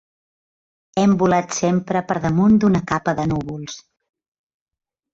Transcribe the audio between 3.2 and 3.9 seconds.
de núvols.